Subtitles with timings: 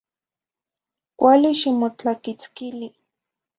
[1.19, 2.87] Cuali ximotlaquitzquili